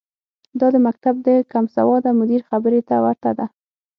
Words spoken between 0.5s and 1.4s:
دا د مکتب د